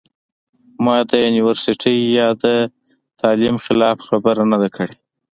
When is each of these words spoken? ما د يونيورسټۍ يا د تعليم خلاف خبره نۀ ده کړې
ما 0.83 0.95
د 1.09 1.11
يونيورسټۍ 1.23 1.97
يا 2.19 2.27
د 2.43 2.45
تعليم 3.21 3.55
خلاف 3.65 3.97
خبره 4.07 4.43
نۀ 4.49 4.57
ده 4.61 4.69
کړې 4.75 4.95